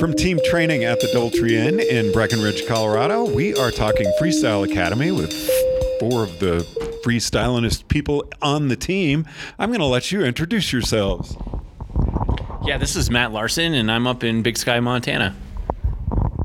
From 0.00 0.14
team 0.14 0.40
training 0.46 0.84
at 0.84 0.98
the 0.98 1.08
DoubleTree 1.08 1.52
Inn 1.52 1.78
in 1.78 2.10
Breckenridge, 2.10 2.66
Colorado, 2.66 3.30
we 3.30 3.54
are 3.54 3.70
talking 3.70 4.10
Freestyle 4.18 4.64
Academy 4.64 5.12
with 5.12 5.30
four 6.00 6.22
of 6.22 6.38
the 6.38 6.60
freestylingest 7.04 7.86
people 7.88 8.24
on 8.40 8.68
the 8.68 8.76
team. 8.76 9.26
I'm 9.58 9.68
going 9.68 9.80
to 9.80 9.84
let 9.84 10.10
you 10.10 10.22
introduce 10.22 10.72
yourselves. 10.72 11.36
Yeah, 12.64 12.78
this 12.78 12.96
is 12.96 13.10
Matt 13.10 13.32
Larson, 13.32 13.74
and 13.74 13.92
I'm 13.92 14.06
up 14.06 14.24
in 14.24 14.40
Big 14.40 14.56
Sky, 14.56 14.80
Montana. 14.80 15.36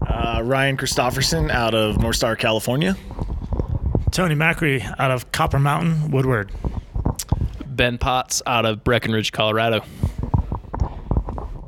Uh, 0.06 0.42
Ryan 0.44 0.76
Christofferson 0.76 1.50
out 1.50 1.74
of 1.74 1.96
Northstar, 1.96 2.38
California. 2.38 2.98
Tony 4.12 4.36
Macri 4.36 4.84
out 5.00 5.12
of 5.12 5.32
Copper 5.32 5.60
Mountain, 5.60 6.12
Woodward. 6.12 6.52
Ben 7.66 7.98
Potts 8.00 8.42
out 8.46 8.66
of 8.66 8.84
Breckenridge, 8.84 9.32
Colorado. 9.32 9.86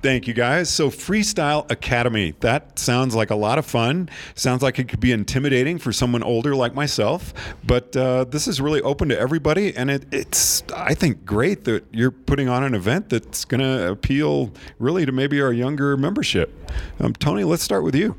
Thank 0.08 0.26
you 0.26 0.34
guys. 0.34 0.70
So, 0.70 0.90
Freestyle 0.90 1.70
Academy, 1.70 2.34
that 2.40 2.80
sounds 2.80 3.14
like 3.14 3.30
a 3.30 3.36
lot 3.36 3.60
of 3.60 3.66
fun. 3.66 4.10
Sounds 4.36 4.64
like 4.64 4.80
it 4.80 4.88
could 4.88 5.02
be 5.02 5.12
intimidating 5.12 5.78
for 5.78 5.92
someone 5.92 6.24
older 6.24 6.56
like 6.56 6.74
myself, 6.74 7.34
but 7.66 7.94
uh, 7.98 8.24
this 8.24 8.48
is 8.48 8.62
really 8.62 8.82
open 8.84 9.10
to 9.10 9.20
everybody. 9.20 9.76
And 9.76 9.92
it, 9.92 10.06
it's, 10.14 10.64
I 10.74 10.94
think, 10.94 11.26
great 11.26 11.66
that 11.66 11.84
you're 11.92 12.12
putting 12.12 12.48
on 12.48 12.64
an 12.64 12.74
event 12.74 13.10
that's 13.10 13.44
going 13.44 13.60
to 13.60 13.92
appeal 13.92 14.54
really 14.80 15.06
to 15.06 15.12
maybe 15.12 15.42
our 15.42 15.52
younger 15.52 15.98
membership. 15.98 16.54
Um, 17.02 17.12
Tony, 17.12 17.44
let's 17.44 17.64
start 17.64 17.84
with 17.84 17.94
you. 17.94 18.16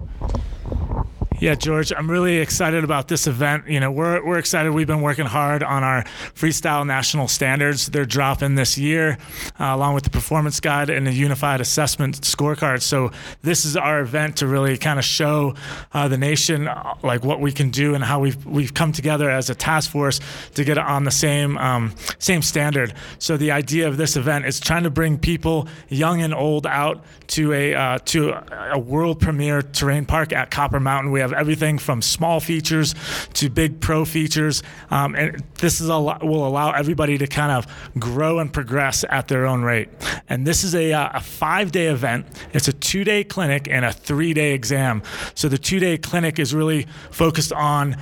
Yeah, 1.41 1.55
George, 1.55 1.93
I'm 1.93 2.11
really 2.11 2.39
excited 2.39 2.83
about 2.83 3.07
this 3.07 3.29
event. 3.29 3.69
You 3.69 3.79
know, 3.79 3.93
we're, 3.93 4.25
we're 4.27 4.39
excited. 4.39 4.73
We've 4.73 4.89
been 4.89 5.03
working 5.03 5.27
hard 5.27 5.63
on 5.63 5.85
our 5.85 6.03
freestyle 6.35 6.85
national 6.85 7.29
standards. 7.29 7.87
They're 7.87 8.05
dropping 8.05 8.57
this 8.57 8.77
year, 8.77 9.19
uh, 9.61 9.67
along 9.67 9.95
with 9.95 10.03
the 10.03 10.11
performance 10.11 10.59
guide 10.59 10.91
and 10.91 11.07
the 11.07 11.13
unified 11.13 11.61
assessment 11.61 12.23
scorecard. 12.23 12.83
So 12.83 13.13
this 13.43 13.65
is 13.65 13.77
our 13.77 14.01
event 14.01 14.39
to 14.39 14.49
really 14.49 14.77
kind 14.79 14.99
of 14.99 15.05
show 15.05 15.55
uh, 15.93 16.09
the 16.09 16.19
nation 16.19 16.67
uh, 16.67 16.95
like 17.05 17.23
what 17.23 17.41
we 17.41 17.53
can 17.53 17.71
do 17.71 17.95
and 17.95 18.03
how 18.03 18.19
we've 18.19 18.45
we've 18.45 18.75
come 18.75 18.91
together 18.91 19.31
as 19.31 19.49
a 19.49 19.55
task 19.55 19.93
force 19.93 20.19
to 20.55 20.65
get 20.65 20.77
on 20.77 21.05
the 21.05 21.13
same 21.13 21.57
um, 21.59 21.95
same 22.19 22.43
standard. 22.43 22.95
So 23.21 23.37
the 23.37 23.53
idea 23.53 23.87
of 23.87 23.97
this 23.97 24.17
event 24.17 24.45
is 24.45 24.59
trying 24.59 24.83
to 24.83 24.91
bring 24.91 25.17
people, 25.17 25.69
young 25.89 26.21
and 26.21 26.35
old, 26.35 26.67
out 26.67 27.05
to 27.29 27.53
a 27.53 27.75
uh, 27.75 27.99
to 28.07 28.33
a 28.73 28.79
world 28.79 29.21
premiere 29.21 29.63
terrain 29.63 30.05
park 30.05 30.33
at 30.33 30.51
Copper 30.51 30.81
Mountain. 30.81 31.13
We 31.13 31.21
have 31.21 31.28
have 31.29 31.39
everything 31.39 31.79
from 31.79 32.03
small 32.03 32.41
features 32.41 32.95
to 33.35 33.51
big 33.51 33.81
pro 33.81 34.05
features, 34.05 34.63
um, 34.91 35.15
and 35.15 35.43
this 35.59 35.81
is 35.81 35.89
a 35.89 35.99
will 35.99 36.47
allow 36.47 36.73
everybody 36.73 37.19
to 37.19 37.27
kind 37.27 37.53
of 37.53 37.67
grow 37.99 38.39
and 38.39 38.53
progress 38.53 39.05
at 39.09 39.29
their 39.29 39.47
own 39.47 39.63
rate. 39.63 39.89
And 40.29 40.47
this 40.47 40.65
is 40.65 40.75
a, 40.75 40.93
uh, 40.93 41.11
a 41.15 41.21
five-day 41.21 41.87
event. 41.87 42.27
It's 42.53 42.69
a 42.69 42.73
two-day 42.73 43.25
clinic 43.25 43.69
and 43.69 43.85
a 43.85 43.93
three-day 43.93 44.53
exam. 44.53 45.03
So 45.35 45.49
the 45.49 45.59
two-day 45.59 45.99
clinic 45.99 46.39
is 46.39 46.55
really 46.55 46.87
focused 47.11 47.53
on 47.53 47.97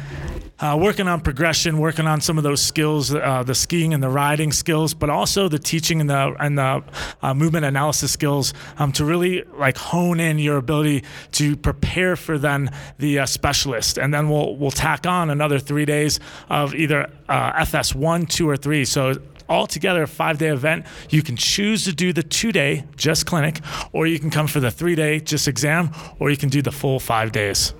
uh, 0.58 0.78
working 0.80 1.06
on 1.06 1.20
progression, 1.20 1.78
working 1.78 2.06
on 2.06 2.20
some 2.20 2.38
of 2.38 2.44
those 2.44 2.62
skills, 2.62 3.14
uh, 3.14 3.42
the 3.42 3.54
skiing 3.54 3.92
and 3.92 4.02
the 4.02 4.08
riding 4.08 4.52
skills, 4.52 4.94
but 4.94 5.10
also 5.10 5.48
the 5.48 5.58
teaching 5.58 6.00
and 6.00 6.08
the 6.08 6.34
and 6.40 6.56
the 6.56 6.82
uh, 7.22 7.34
movement 7.34 7.66
analysis 7.66 8.10
skills 8.10 8.54
um, 8.78 8.90
to 8.92 9.04
really 9.04 9.42
like 9.58 9.76
hone 9.76 10.18
in 10.18 10.38
your 10.38 10.56
ability 10.56 11.04
to 11.32 11.56
prepare 11.56 12.16
for 12.16 12.38
then 12.38 12.70
the 12.98 13.15
specialist, 13.24 13.98
and 13.98 14.12
then 14.12 14.28
we'll 14.28 14.56
we'll 14.56 14.70
tack 14.70 15.06
on 15.06 15.30
another 15.30 15.58
three 15.58 15.84
days 15.84 16.20
of 16.50 16.74
either 16.74 17.08
uh, 17.28 17.52
FS 17.56 17.94
one, 17.94 18.26
two, 18.26 18.48
or 18.48 18.56
three. 18.56 18.84
So 18.84 19.14
altogether 19.48 20.02
a 20.02 20.08
five 20.08 20.38
day 20.38 20.48
event. 20.48 20.86
You 21.10 21.22
can 21.22 21.36
choose 21.36 21.84
to 21.84 21.92
do 21.92 22.12
the 22.12 22.22
two 22.22 22.52
day 22.52 22.84
just 22.96 23.26
clinic, 23.26 23.60
or 23.92 24.06
you 24.06 24.18
can 24.18 24.30
come 24.30 24.46
for 24.46 24.60
the 24.60 24.70
three 24.70 24.94
day 24.94 25.20
just 25.20 25.48
exam, 25.48 25.90
or 26.18 26.30
you 26.30 26.36
can 26.36 26.48
do 26.48 26.62
the 26.62 26.72
full 26.72 27.00
five 27.00 27.32
days. 27.32 27.74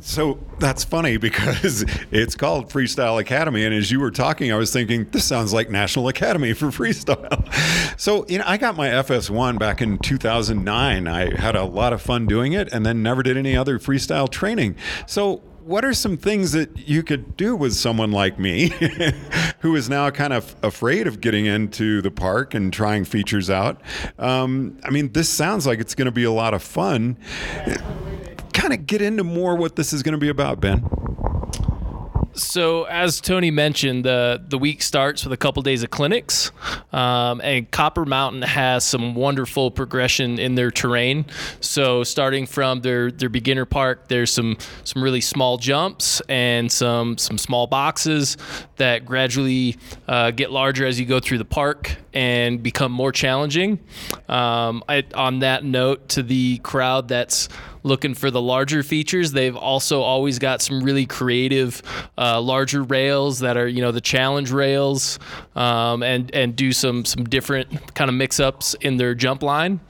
So 0.00 0.38
that's 0.60 0.84
funny 0.84 1.16
because 1.16 1.84
it's 2.10 2.36
called 2.36 2.68
Freestyle 2.68 3.20
Academy. 3.20 3.64
And 3.64 3.74
as 3.74 3.90
you 3.90 4.00
were 4.00 4.10
talking, 4.10 4.52
I 4.52 4.56
was 4.56 4.72
thinking, 4.72 5.08
this 5.10 5.24
sounds 5.24 5.52
like 5.52 5.70
National 5.70 6.08
Academy 6.08 6.52
for 6.52 6.66
Freestyle. 6.70 7.52
So, 7.98 8.24
you 8.28 8.38
know, 8.38 8.44
I 8.46 8.56
got 8.56 8.76
my 8.76 8.88
FS1 8.88 9.58
back 9.58 9.80
in 9.82 9.98
2009. 9.98 11.08
I 11.08 11.40
had 11.40 11.56
a 11.56 11.64
lot 11.64 11.92
of 11.92 12.00
fun 12.00 12.26
doing 12.26 12.52
it 12.52 12.72
and 12.72 12.84
then 12.86 13.02
never 13.02 13.22
did 13.22 13.36
any 13.36 13.56
other 13.56 13.78
freestyle 13.78 14.28
training. 14.28 14.76
So, 15.06 15.42
what 15.62 15.84
are 15.84 15.92
some 15.92 16.16
things 16.16 16.52
that 16.52 16.88
you 16.88 17.02
could 17.02 17.36
do 17.36 17.54
with 17.54 17.74
someone 17.74 18.10
like 18.10 18.38
me 18.38 18.70
who 19.60 19.76
is 19.76 19.88
now 19.88 20.10
kind 20.10 20.32
of 20.32 20.56
afraid 20.62 21.06
of 21.06 21.20
getting 21.20 21.46
into 21.46 22.00
the 22.02 22.10
park 22.10 22.54
and 22.54 22.72
trying 22.72 23.04
features 23.04 23.48
out? 23.50 23.80
Um, 24.18 24.78
I 24.82 24.90
mean, 24.90 25.12
this 25.12 25.28
sounds 25.28 25.66
like 25.66 25.78
it's 25.78 25.94
going 25.94 26.06
to 26.06 26.12
be 26.12 26.24
a 26.24 26.32
lot 26.32 26.54
of 26.54 26.62
fun 26.62 27.16
kind 28.52 28.72
of 28.72 28.86
get 28.86 29.02
into 29.02 29.24
more 29.24 29.56
what 29.56 29.76
this 29.76 29.92
is 29.92 30.02
going 30.02 30.12
to 30.12 30.18
be 30.18 30.28
about, 30.28 30.60
Ben? 30.60 30.84
So, 32.32 32.84
as 32.84 33.20
Tony 33.20 33.50
mentioned, 33.50 34.04
the 34.04 34.42
the 34.46 34.56
week 34.56 34.82
starts 34.82 35.24
with 35.24 35.32
a 35.32 35.36
couple 35.36 35.62
days 35.62 35.82
of 35.82 35.90
clinics, 35.90 36.52
um, 36.92 37.40
and 37.42 37.68
Copper 37.70 38.04
Mountain 38.04 38.42
has 38.42 38.84
some 38.84 39.14
wonderful 39.14 39.70
progression 39.70 40.38
in 40.38 40.54
their 40.54 40.70
terrain. 40.70 41.26
So, 41.60 42.04
starting 42.04 42.46
from 42.46 42.82
their 42.82 43.10
their 43.10 43.28
beginner 43.28 43.64
park, 43.64 44.08
there's 44.08 44.32
some 44.32 44.56
some 44.84 45.02
really 45.02 45.20
small 45.20 45.58
jumps 45.58 46.22
and 46.28 46.70
some 46.70 47.18
some 47.18 47.36
small 47.36 47.66
boxes 47.66 48.36
that 48.76 49.04
gradually 49.04 49.76
uh, 50.06 50.30
get 50.30 50.52
larger 50.52 50.86
as 50.86 51.00
you 51.00 51.06
go 51.06 51.18
through 51.18 51.38
the 51.38 51.44
park 51.44 51.96
and 52.14 52.62
become 52.62 52.92
more 52.92 53.12
challenging. 53.12 53.80
Um, 54.28 54.84
I, 54.88 55.04
on 55.14 55.40
that 55.40 55.64
note, 55.64 56.08
to 56.10 56.22
the 56.22 56.58
crowd 56.58 57.08
that's 57.08 57.48
looking 57.82 58.14
for 58.14 58.30
the 58.30 58.40
larger 58.40 58.82
features. 58.82 59.32
They've 59.32 59.56
also 59.56 60.02
always 60.02 60.38
got 60.38 60.62
some 60.62 60.82
really 60.82 61.06
creative, 61.06 61.82
uh, 62.18 62.40
larger 62.40 62.82
rails 62.82 63.40
that 63.40 63.56
are 63.56 63.68
you 63.68 63.80
know 63.80 63.92
the 63.92 64.00
challenge 64.00 64.50
rails, 64.50 65.18
um, 65.54 66.02
and 66.02 66.34
and 66.34 66.56
do 66.56 66.72
some 66.72 67.04
some 67.04 67.24
different 67.24 67.94
kind 67.94 68.08
of 68.08 68.14
mix 68.14 68.40
ups 68.40 68.74
in 68.80 68.96
their 68.96 69.14
jump 69.14 69.42
line. 69.42 69.80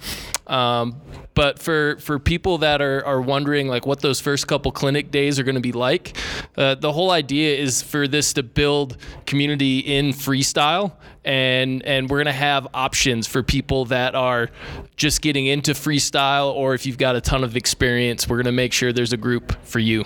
Um, 0.47 1.01
but 1.35 1.59
for 1.59 1.97
for 1.99 2.19
people 2.19 2.59
that 2.59 2.81
are, 2.83 3.05
are 3.05 3.21
wondering 3.21 3.69
like 3.69 3.87
what 3.87 4.01
those 4.01 4.21
first 4.21 4.47
couple 4.47 4.73
clinic 4.73 5.11
days 5.11 5.39
are 5.39 5.43
going 5.43 5.55
to 5.55 5.61
be 5.61 5.73
like, 5.73 6.17
uh, 6.57 6.75
the 6.75 6.93
whole 6.93 7.11
idea 7.11 7.57
is 7.57 7.83
for 7.83 8.09
this 8.09 8.33
to 8.35 8.43
build 8.43 8.97
community 9.27 9.79
in 9.81 10.09
freestyle, 10.09 10.93
and 11.25 11.83
and 11.85 12.11
we're 12.11 12.19
going 12.19 12.27
to 12.27 12.33
have 12.33 12.67
options 12.75 13.27
for 13.27 13.43
people 13.43 13.85
that 13.87 14.15
are 14.15 14.51
just 14.97 15.23
getting 15.23 15.47
into 15.47 15.73
freestyle, 15.73 16.53
or 16.53 16.75
if 16.75 16.87
you've 16.87 16.99
got 16.99 17.17
a 17.17 17.21
ton 17.21 17.45
of 17.45 17.57
experience, 17.57 18.29
we're 18.29 18.37
going 18.37 18.47
to 18.47 18.53
make 18.53 18.73
sure 18.73 18.93
there's 18.93 19.13
a 19.13 19.17
group 19.19 19.53
for 19.65 19.79
you. 19.79 20.05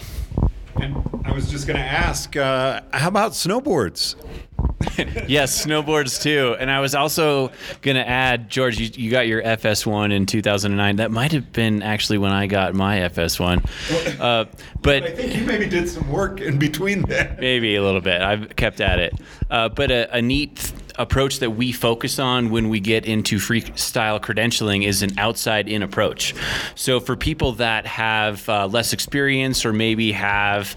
And 0.80 0.96
I 1.24 1.32
was 1.32 1.50
just 1.50 1.66
going 1.66 1.78
to 1.78 1.84
ask, 1.84 2.36
uh, 2.36 2.80
how 2.92 3.08
about 3.08 3.32
snowboards? 3.32 4.16
yes, 5.28 5.64
snowboards 5.64 6.22
too. 6.22 6.56
And 6.58 6.70
I 6.70 6.80
was 6.80 6.94
also 6.94 7.50
going 7.82 7.96
to 7.96 8.08
add, 8.08 8.48
George, 8.48 8.78
you, 8.78 8.90
you, 8.94 9.10
got 9.10 9.26
your 9.26 9.42
FS1 9.42 10.12
in 10.12 10.26
2009. 10.26 10.96
That 10.96 11.10
might 11.10 11.32
have 11.32 11.52
been 11.52 11.82
actually 11.82 12.18
when 12.18 12.32
I 12.32 12.46
got 12.46 12.74
my 12.74 12.98
FS1. 12.98 14.20
Uh, 14.20 14.44
but 14.82 15.02
I 15.02 15.10
think 15.10 15.36
you 15.36 15.44
maybe 15.44 15.66
did 15.66 15.88
some 15.88 16.10
work 16.10 16.40
in 16.40 16.58
between 16.58 17.02
that. 17.02 17.40
Maybe 17.40 17.76
a 17.76 17.82
little 17.82 18.00
bit. 18.00 18.20
I've 18.20 18.54
kept 18.56 18.80
at 18.80 18.98
it. 18.98 19.14
Uh, 19.50 19.68
but 19.68 19.90
a, 19.90 20.16
a 20.16 20.22
neat 20.22 20.72
approach 20.96 21.40
that 21.40 21.50
we 21.50 21.72
focus 21.72 22.18
on 22.18 22.50
when 22.50 22.68
we 22.68 22.80
get 22.80 23.04
into 23.04 23.36
freestyle 23.36 24.20
credentialing 24.20 24.86
is 24.86 25.02
an 25.02 25.18
outside 25.18 25.68
in 25.68 25.82
approach. 25.82 26.34
So 26.74 27.00
for 27.00 27.16
people 27.16 27.52
that 27.52 27.86
have 27.86 28.48
uh, 28.48 28.66
less 28.66 28.92
experience 28.92 29.64
or 29.64 29.72
maybe 29.72 30.12
have 30.12 30.76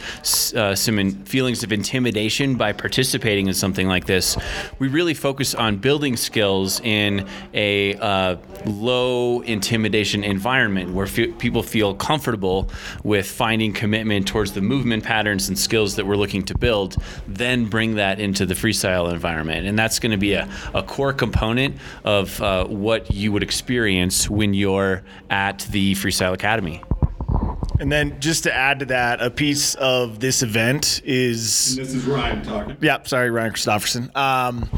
uh, 0.56 0.74
some 0.76 1.00
in- 1.00 1.24
feelings 1.26 1.64
of 1.64 1.72
intimidation 1.72 2.56
by 2.56 2.74
participating 2.74 3.48
in 3.48 3.54
something 3.54 3.88
like 3.88 4.06
this, 4.06 4.38
we 4.80 4.88
really 4.88 5.14
focus 5.14 5.54
on 5.54 5.78
building 5.78 6.18
skills 6.18 6.80
in 6.82 7.28
a 7.54 7.96
uh, 7.96 8.38
low 8.66 9.42
intimidation 9.42 10.24
environment 10.24 10.94
where 10.94 11.08
people 11.08 11.62
feel 11.62 11.94
comfortable 11.94 12.70
with 13.04 13.30
finding 13.30 13.72
commitment 13.72 14.28
towards 14.28 14.54
the 14.54 14.62
movement 14.62 15.04
patterns 15.04 15.48
and 15.48 15.58
skills 15.58 15.96
that 15.96 16.06
we're 16.06 16.16
looking 16.16 16.44
to 16.44 16.58
build, 16.58 16.96
then 17.28 17.66
bring 17.66 17.96
that 17.96 18.20
into 18.20 18.46
the 18.46 18.54
freestyle 18.54 19.12
environment. 19.12 19.68
And 19.68 19.78
that's 19.78 20.00
going 20.00 20.07
to 20.12 20.18
be 20.18 20.34
a, 20.34 20.50
a 20.74 20.84
core 20.84 21.14
component 21.14 21.78
of 22.04 22.42
uh, 22.42 22.66
what 22.66 23.12
you 23.12 23.32
would 23.32 23.44
experience 23.44 24.30
when 24.30 24.54
you're 24.54 25.04
at 25.30 25.60
the 25.72 25.94
Freestyle 25.96 26.34
Academy. 26.34 26.82
And 27.80 27.92
then 27.92 28.20
just 28.20 28.44
to 28.44 28.54
add 28.54 28.80
to 28.80 28.86
that, 28.86 29.22
a 29.22 29.30
piece 29.30 29.76
of 29.76 30.20
this 30.20 30.42
event 30.42 31.02
is. 31.06 31.78
And 31.78 31.86
this 31.86 31.94
is 31.94 32.06
Ryan 32.06 32.42
talking. 32.42 32.78
Yeah, 32.82 33.04
sorry, 33.04 33.30
Ryan 33.30 33.52
Christofferson. 33.52 34.16
Um, 34.16 34.70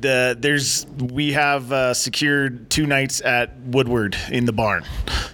the 0.00 0.36
there's 0.38 0.86
we 0.98 1.32
have 1.32 1.72
uh, 1.72 1.94
secured 1.94 2.70
two 2.70 2.86
nights 2.86 3.20
at 3.20 3.56
Woodward 3.60 4.16
in 4.30 4.44
the 4.44 4.52
barn. 4.52 4.84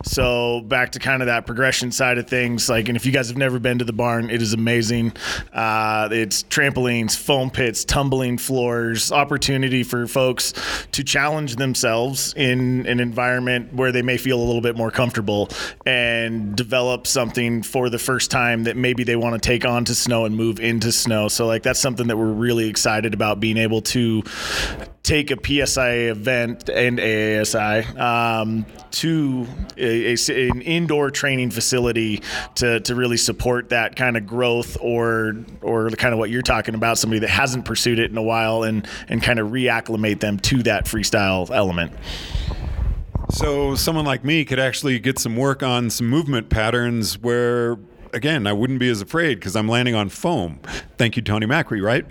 So 0.05 0.61
back 0.61 0.93
to 0.93 0.99
kind 0.99 1.23
of 1.23 1.27
that 1.27 1.47
progression 1.47 1.91
side 1.91 2.19
of 2.19 2.29
things. 2.29 2.69
Like, 2.69 2.89
and 2.89 2.97
if 2.97 3.05
you 3.05 3.13
guys 3.13 3.29
have 3.29 3.37
never 3.37 3.59
been 3.59 3.79
to 3.79 3.85
the 3.85 3.93
barn, 3.93 4.31
it 4.31 4.41
is 4.41 4.53
amazing. 4.53 5.13
Uh, 5.53 6.09
it's 6.13 6.45
trampolines, 6.45 7.17
foam 7.17 7.51
pits, 7.51 7.85
tumbling 7.85 8.39
floors, 8.39 9.11
opportunity 9.11 9.83
for 9.83 10.07
folks 10.07 10.53
to 10.93 11.03
challenge 11.03 11.57
themselves 11.57 12.35
in 12.35 12.87
an 12.87 13.01
environment 13.01 13.75
where 13.75 13.93
they 13.93 14.03
may 14.03 14.17
feel 14.17 14.39
a 14.39 14.45
little 14.45 14.61
bit 14.61 14.77
more 14.77 14.91
comfortable 14.91 15.49
and 15.85 16.57
develop 16.57 17.07
something 17.07 17.63
for 17.63 17.91
the 17.91 17.99
first 17.99 18.31
time 18.31 18.65
that 18.65 18.77
maybe 18.77 19.05
they 19.05 19.17
want 19.17 19.35
to 19.35 19.47
take 19.47 19.65
on 19.65 19.85
to 19.85 19.95
snow 19.95 20.25
and 20.25 20.37
move 20.37 20.61
into 20.61 20.93
snow. 20.93 21.29
So 21.29 21.47
like 21.47 21.63
that's 21.63 21.81
something 21.81 22.07
that 22.07 22.17
we're 22.17 22.27
really 22.27 22.69
excited 22.69 23.15
about 23.15 23.41
being 23.41 23.57
able 23.57 23.83
to 23.83 24.23
take 25.07 25.31
a 25.31 25.37
PSI 25.37 25.91
event 26.11 26.69
and 26.69 26.99
AASI 26.99 27.97
um, 27.99 28.67
to 28.91 29.47
a, 29.77 30.15
a, 30.15 30.51
an 30.51 30.63
indoor 30.63 31.13
training 31.13 31.51
facility 31.51 32.23
to, 32.57 32.81
to 32.81 32.95
really 32.95 33.17
support 33.17 33.69
that 33.69 33.95
kind 33.95 34.17
of 34.17 34.27
growth 34.27 34.77
or 34.81 35.37
or 35.63 35.91
the 35.91 35.97
kind 35.97 36.13
of 36.13 36.19
what 36.19 36.31
you're 36.31 36.43
talking 36.43 36.75
about, 36.75 36.99
somebody 36.99 37.21
that 37.21 37.31
hasn't 37.31 37.65
pursued 37.65 37.99
it 37.99 38.11
in 38.11 38.17
a 38.17 38.23
while 38.23 38.65
and 38.65 38.87
and 39.09 39.23
kind 39.23 39.39
of 39.39 39.49
reacclimate 39.49 40.21
them 40.21 40.39
to 40.41 40.63
that 40.65 40.87
freestyle 40.87 41.49
element. 41.51 41.93
So 43.31 43.75
someone 43.75 44.05
like 44.05 44.25
me 44.25 44.45
could 44.45 44.59
actually 44.59 44.99
get 44.99 45.19
some 45.19 45.37
work 45.37 45.63
on 45.63 45.91
some 45.91 46.09
movement 46.09 46.49
patterns 46.49 47.19
where 47.19 47.77
again, 48.13 48.47
I 48.47 48.53
wouldn't 48.53 48.81
be 48.81 48.89
as 48.89 49.01
afraid 49.01 49.37
because 49.37 49.55
I'm 49.55 49.69
landing 49.69 49.95
on 49.95 50.09
foam. 50.09 50.59
Thank 50.97 51.17
you, 51.17 51.23
Tony 51.23 51.47
Macri, 51.47 51.83
right? 51.83 52.07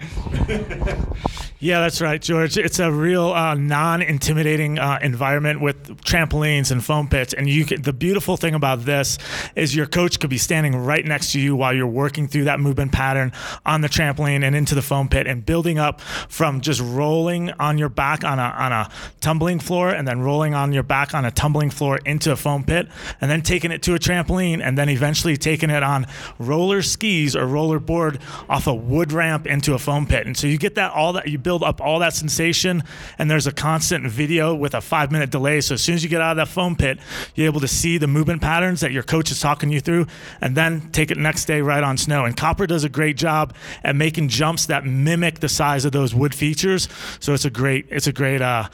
Yeah, 1.65 1.79
that's 1.79 1.99
right, 1.99 2.21
George. 2.21 2.59
It's 2.59 2.77
a 2.77 2.91
real 2.91 3.33
uh, 3.33 3.55
non-intimidating 3.55 4.77
uh, 4.77 4.99
environment 5.01 5.61
with 5.61 5.99
trampolines 6.03 6.69
and 6.69 6.85
foam 6.85 7.07
pits, 7.07 7.33
and 7.33 7.49
you 7.49 7.65
can, 7.65 7.81
the 7.81 7.91
beautiful 7.91 8.37
thing 8.37 8.53
about 8.53 8.85
this 8.85 9.17
is 9.55 9.75
your 9.75 9.87
coach 9.87 10.19
could 10.19 10.29
be 10.29 10.37
standing 10.37 10.75
right 10.75 11.03
next 11.03 11.31
to 11.31 11.39
you 11.39 11.55
while 11.55 11.73
you're 11.73 11.87
working 11.87 12.27
through 12.27 12.43
that 12.43 12.59
movement 12.59 12.91
pattern 12.91 13.31
on 13.65 13.81
the 13.81 13.89
trampoline 13.89 14.43
and 14.43 14.55
into 14.55 14.75
the 14.75 14.83
foam 14.83 15.09
pit, 15.09 15.25
and 15.25 15.43
building 15.43 15.79
up 15.79 16.01
from 16.01 16.61
just 16.61 16.81
rolling 16.81 17.49
on 17.53 17.79
your 17.79 17.89
back 17.89 18.23
on 18.23 18.37
a 18.37 18.43
on 18.43 18.71
a 18.71 18.87
tumbling 19.19 19.57
floor, 19.57 19.89
and 19.89 20.07
then 20.07 20.19
rolling 20.19 20.53
on 20.53 20.71
your 20.71 20.83
back 20.83 21.15
on 21.15 21.25
a 21.25 21.31
tumbling 21.31 21.71
floor 21.71 21.97
into 22.05 22.31
a 22.31 22.35
foam 22.35 22.63
pit, 22.63 22.87
and 23.19 23.31
then 23.31 23.41
taking 23.41 23.71
it 23.71 23.81
to 23.81 23.95
a 23.95 23.97
trampoline, 23.97 24.61
and 24.61 24.77
then 24.77 24.87
eventually 24.87 25.35
taking 25.35 25.71
it 25.71 25.81
on 25.81 26.05
roller 26.37 26.83
skis 26.83 27.35
or 27.35 27.47
roller 27.47 27.79
board 27.79 28.19
off 28.47 28.67
a 28.67 28.73
wood 28.75 29.11
ramp 29.11 29.47
into 29.47 29.73
a 29.73 29.79
foam 29.79 30.05
pit, 30.05 30.27
and 30.27 30.37
so 30.37 30.45
you 30.45 30.59
get 30.59 30.75
that 30.75 30.91
all 30.91 31.11
that 31.11 31.27
you 31.27 31.39
build 31.39 31.54
up 31.63 31.81
all 31.81 31.99
that 31.99 32.13
sensation 32.13 32.83
and 33.17 33.29
there's 33.29 33.47
a 33.47 33.51
constant 33.51 34.09
video 34.09 34.53
with 34.53 34.73
a 34.73 34.81
five 34.81 35.11
minute 35.11 35.29
delay. 35.29 35.61
So 35.61 35.75
as 35.75 35.81
soon 35.81 35.95
as 35.95 36.03
you 36.03 36.09
get 36.09 36.21
out 36.21 36.31
of 36.31 36.37
that 36.37 36.47
foam 36.47 36.75
pit 36.75 36.99
you're 37.35 37.45
able 37.45 37.61
to 37.61 37.67
see 37.67 37.97
the 37.97 38.07
movement 38.07 38.41
patterns 38.41 38.81
that 38.81 38.91
your 38.91 39.03
coach 39.03 39.31
is 39.31 39.39
talking 39.39 39.69
you 39.69 39.79
through 39.79 40.07
and 40.41 40.55
then 40.55 40.89
take 40.91 41.11
it 41.11 41.17
next 41.17 41.45
day 41.45 41.61
right 41.61 41.83
on 41.83 41.97
snow. 41.97 42.25
And 42.25 42.35
copper 42.35 42.67
does 42.67 42.83
a 42.83 42.89
great 42.89 43.17
job 43.17 43.53
at 43.83 43.95
making 43.95 44.29
jumps 44.29 44.65
that 44.67 44.85
mimic 44.85 45.39
the 45.39 45.49
size 45.49 45.85
of 45.85 45.91
those 45.91 46.13
wood 46.13 46.35
features. 46.35 46.87
So 47.19 47.33
it's 47.33 47.45
a 47.45 47.49
great 47.49 47.87
it's 47.89 48.07
a 48.07 48.13
great 48.13 48.41
uh, 48.41 48.69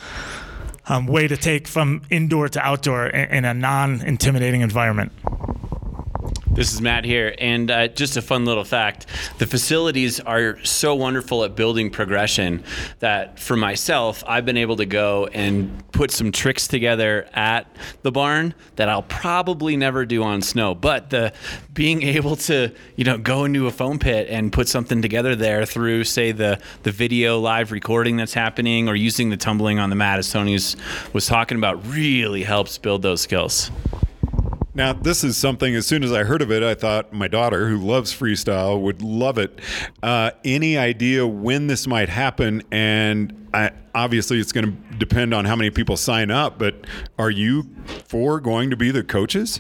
um, 0.88 1.08
way 1.08 1.28
to 1.28 1.38
take 1.38 1.68
from 1.68 2.02
indoor 2.10 2.50
to 2.50 2.60
outdoor 2.60 3.08
in, 3.08 3.30
in 3.30 3.46
a 3.46 3.54
non-intimidating 3.54 4.62
environment 4.62 5.12
This 6.54 6.74
is 6.74 6.82
Matt 6.82 7.06
here, 7.06 7.34
and 7.40 7.72
uh, 7.72 7.88
just 7.88 8.18
a 8.18 8.22
fun 8.22 8.44
little 8.44 8.66
fact: 8.66 9.06
the 9.38 9.48
facilities 9.48 10.20
are 10.20 10.62
so 10.66 10.94
wonderful 10.94 11.46
at 11.46 11.56
building 11.56 11.90
progression 11.90 12.66
that, 13.00 13.40
for 13.40 13.56
myself, 13.56 14.22
I've 14.28 14.46
been 14.46 14.58
able 14.58 14.76
to 14.76 14.86
go 14.86 15.28
and 15.28 15.82
put 15.94 16.12
some 16.12 16.34
tricks 16.34 16.68
together 16.68 17.26
at 17.34 17.74
the 18.02 18.12
barn 18.12 18.54
that 18.76 18.90
I'll 18.90 19.04
probably 19.04 19.78
never 19.78 20.06
do 20.06 20.24
on 20.24 20.42
snow. 20.42 20.76
But 20.76 21.10
the 21.10 21.32
being 21.74 22.04
able 22.18 22.36
to, 22.36 22.74
you 22.98 23.06
know, 23.06 23.18
go 23.18 23.46
into 23.46 23.68
a 23.68 23.72
foam 23.72 23.98
pit 23.98 24.28
and 24.30 24.52
put 24.52 24.68
something 24.68 25.02
together 25.02 25.38
there 25.38 25.66
through, 25.66 26.04
say, 26.04 26.34
the 26.34 26.60
the 26.84 26.92
video 26.92 27.40
live 27.40 27.72
recording 27.72 28.18
that's 28.18 28.34
happening, 28.34 28.90
or 28.90 28.96
using 28.96 29.30
the 29.30 29.38
tumbling 29.38 29.80
on 29.80 29.90
the 29.90 29.96
mat, 29.96 30.20
as 30.20 30.30
Tony 30.30 30.52
was, 30.52 30.76
was 31.14 31.28
talking 31.28 31.58
about, 31.58 31.88
really 31.88 32.44
helps 32.44 32.78
build 32.78 33.04
those 33.04 33.22
skills. 33.22 33.72
Now, 34.74 34.94
this 34.94 35.24
is 35.26 35.36
something, 35.36 35.76
as 35.76 35.86
soon 35.86 36.02
as 36.02 36.14
I 36.14 36.24
heard 36.24 36.42
of 36.42 36.50
it, 36.50 36.64
I 36.64 36.76
thought 36.76 37.12
my 37.12 37.28
daughter, 37.28 37.68
who 37.68 37.78
loves 37.78 38.14
freestyle, 38.18 38.80
would 38.82 39.02
love 39.02 39.38
it. 39.38 39.60
Uh, 40.02 40.32
any 40.46 40.78
idea 40.78 41.28
when 41.28 41.68
this 41.68 41.88
might 41.88 42.08
happen? 42.08 42.64
And 42.72 43.50
I, 43.54 43.72
obviously, 43.94 44.40
it's 44.40 44.54
going 44.54 44.66
to 44.66 44.98
depend 44.98 45.34
on 45.34 45.44
how 45.44 45.58
many 45.58 45.72
people 45.72 45.98
sign 45.98 46.32
up, 46.32 46.58
but 46.58 46.88
are 47.20 47.30
you 47.30 47.64
four 48.08 48.40
going 48.40 48.70
to 48.70 48.78
be 48.78 48.92
the 48.92 49.04
coaches? 49.04 49.60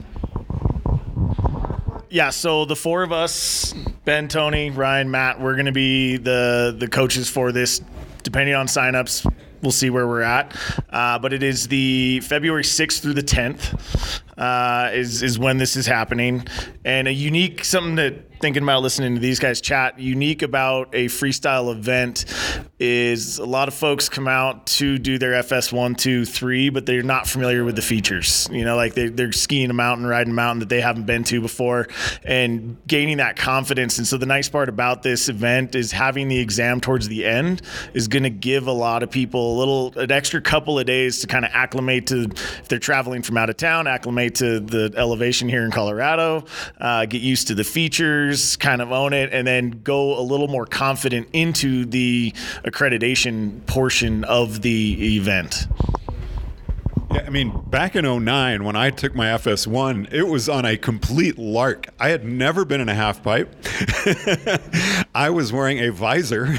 Yeah, 2.09 2.29
so 2.29 2.63
the 2.63 2.75
four 2.75 3.03
of 3.03 3.11
us, 3.11 3.73
Ben, 4.05 4.29
Tony, 4.29 4.69
Ryan, 4.69 5.11
Matt, 5.11 5.41
we're 5.41 5.55
going 5.55 5.65
to 5.65 5.71
be 5.71 6.17
the 6.17 6.75
the 6.77 6.87
coaches 6.87 7.29
for 7.29 7.51
this. 7.51 7.81
Depending 8.23 8.53
on 8.53 8.67
signups, 8.67 9.25
we'll 9.61 9.71
see 9.71 9.89
where 9.89 10.07
we're 10.07 10.21
at. 10.21 10.55
Uh, 10.89 11.19
but 11.19 11.33
it 11.33 11.43
is 11.43 11.67
the 11.67 12.19
February 12.21 12.63
6th 12.63 13.01
through 13.01 13.13
the 13.13 13.23
10th 13.23 14.21
uh, 14.37 14.89
is 14.93 15.21
is 15.21 15.37
when 15.37 15.57
this 15.57 15.75
is 15.75 15.85
happening, 15.85 16.45
and 16.83 17.07
a 17.07 17.13
unique 17.13 17.63
something 17.63 17.95
that 17.95 18.31
thinking 18.41 18.63
about 18.63 18.81
listening 18.81 19.13
to 19.13 19.21
these 19.21 19.39
guys 19.39 19.61
chat. 19.61 19.99
Unique 19.99 20.41
about 20.41 20.89
a 20.93 21.05
freestyle 21.05 21.71
event 21.71 22.25
is 22.79 23.38
a 23.38 23.45
lot 23.45 23.67
of 23.67 23.73
folks 23.75 24.09
come 24.09 24.27
out 24.27 24.65
to 24.65 24.97
do 24.97 25.19
their 25.19 25.35
FS 25.35 25.71
one, 25.71 25.93
two, 25.93 26.25
three, 26.25 26.69
but 26.69 26.88
they're 26.88 27.03
not 27.03 27.27
familiar 27.27 27.63
with 27.63 27.75
the 27.75 27.81
features. 27.81 28.49
You 28.51 28.65
know, 28.65 28.75
like 28.75 28.95
they, 28.95 29.09
they're 29.09 29.31
skiing 29.31 29.69
a 29.69 29.73
mountain, 29.73 30.07
riding 30.07 30.31
a 30.31 30.35
mountain 30.35 30.59
that 30.61 30.69
they 30.69 30.81
haven't 30.81 31.05
been 31.05 31.23
to 31.25 31.39
before, 31.39 31.88
and 32.23 32.77
gaining 32.88 33.17
that 33.17 33.35
confidence. 33.35 33.99
And 33.99 34.07
so 34.07 34.17
the 34.17 34.25
nice 34.25 34.49
part 34.49 34.69
about 34.69 35.03
this 35.03 35.29
event 35.29 35.75
is 35.75 35.91
having 35.91 36.27
the 36.27 36.39
exam 36.39 36.81
towards 36.81 37.07
the 37.07 37.25
end 37.25 37.61
is 37.94 38.07
going 38.07 38.23
to 38.23 38.31
give 38.31 38.65
a 38.65 38.71
lot 38.71 39.03
of 39.03 39.11
people 39.11 39.55
a 39.55 39.57
little 39.59 39.99
an 39.99 40.11
extra 40.11 40.41
couple 40.41 40.79
of 40.79 40.87
days 40.87 41.19
to 41.19 41.27
kind 41.27 41.45
of 41.45 41.51
acclimate 41.53 42.07
to 42.07 42.23
if 42.23 42.67
they're 42.67 42.79
traveling 42.79 43.21
from 43.21 43.37
out 43.37 43.51
of 43.51 43.57
town, 43.57 43.85
acclimate 43.85 44.33
to 44.35 44.59
the 44.59 44.91
elevation 44.97 45.47
here 45.47 45.63
in 45.63 45.69
Colorado, 45.69 46.45
uh, 46.79 47.05
get 47.05 47.21
used 47.21 47.47
to 47.47 47.53
the 47.53 47.63
features 47.63 48.31
kind 48.60 48.81
of 48.81 48.92
own 48.92 49.13
it, 49.13 49.31
and 49.31 49.45
then 49.48 49.81
go 49.83 50.19
a 50.19 50.22
little 50.22 50.48
more 50.48 50.66
confident 50.66 51.28
into 51.33 51.86
the 51.86 52.31
accreditation 52.63 53.66
portion 53.66 54.24
of 54.24 54.62
the 54.62 55.18
event. 55.18 55.68
Yeah, 57.13 57.24
I 57.28 57.30
mean, 57.30 57.51
back 57.69 57.95
in 57.98 58.06
09, 58.06 58.63
when 58.63 58.75
I 58.78 58.89
took 58.89 59.13
my 59.16 59.25
FS1, 59.28 60.13
it 60.13 60.24
was 60.24 60.48
on 60.48 60.66
a 60.66 60.78
complete 60.78 61.38
lark. 61.38 61.88
I 62.00 62.10
had 62.10 62.24
never 62.24 62.63
been 62.63 62.80
in 62.80 62.88
a 62.88 62.94
half 62.94 63.22
pipe. 63.22 63.54
I 65.13 65.29
was 65.29 65.51
wearing 65.51 65.79
a 65.79 65.91
visor 65.91 66.45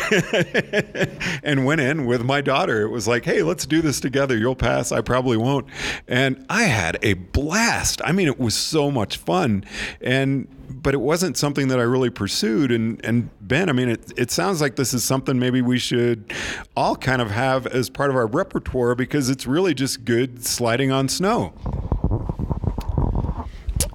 and 1.43 1.64
went 1.64 1.81
in 1.81 2.04
with 2.06 2.22
my 2.22 2.40
daughter. 2.40 2.82
It 2.82 2.90
was 2.90 3.09
like, 3.09 3.25
hey, 3.25 3.42
let's 3.42 3.66
do 3.66 3.80
this 3.80 3.99
together. 3.99 4.37
You'll 4.37 4.54
pass. 4.54 4.92
I 4.92 5.00
probably 5.00 5.38
won't. 5.38 5.66
And 6.06 6.44
I 6.50 6.64
had 6.64 6.99
a 7.02 7.14
blast. 7.14 8.02
I 8.04 8.12
mean, 8.12 8.28
it 8.28 8.38
was 8.38 8.54
so 8.54 8.90
much 8.90 9.16
fun. 9.16 9.64
And 10.00 10.49
but 10.71 10.94
it 10.94 11.00
wasn't 11.00 11.37
something 11.37 11.68
that 11.68 11.78
I 11.78 11.82
really 11.82 12.11
pursued. 12.11 12.73
And 12.73 13.02
and 13.04 13.30
Ben, 13.40 13.68
I 13.68 13.73
mean, 13.73 13.88
it 13.88 14.12
it 14.16 14.30
sounds 14.30 14.61
like 14.61 14.76
this 14.76 14.92
is 14.92 15.02
something 15.02 15.38
maybe 15.38 15.62
we 15.62 15.78
should 15.78 16.32
all 16.76 16.97
kind 16.97 17.23
of 17.23 17.30
have 17.30 17.66
as 17.66 17.88
part 17.88 18.11
of 18.11 18.16
our 18.16 18.26
repertoire 18.26 18.94
because 18.94 19.30
it's 19.30 19.47
really 19.47 19.75
just 19.75 20.04
good 20.04 20.44
sliding 20.44 20.90
on 20.90 21.09
snow. 21.09 21.54